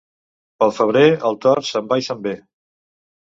[0.61, 2.35] Pel febrer, el tord se'n va i se'n ve.